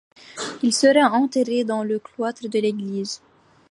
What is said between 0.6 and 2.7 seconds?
Il sera enterré dans le cloître de